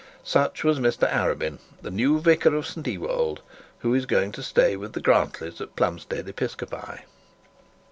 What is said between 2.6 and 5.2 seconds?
St Ewold, who is going to stay with the